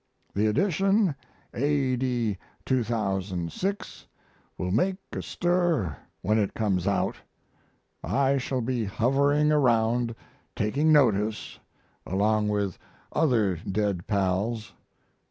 [0.33, 1.15] The edition of
[1.53, 2.35] A.D.
[2.65, 4.07] 2006
[4.57, 7.17] will make a stir when it comes out.
[8.03, 10.15] I shall be hovering around
[10.55, 11.59] taking notice,
[12.03, 12.79] along with
[13.13, 14.73] other dead pals.